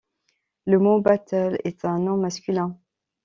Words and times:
Le 0.65 0.79
mot 0.79 0.99
battle 0.99 1.59
est 1.63 1.85
un 1.85 1.99
nom 1.99 2.17
masculin. 2.17 2.75